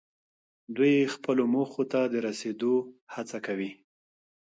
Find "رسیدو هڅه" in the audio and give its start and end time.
2.27-3.37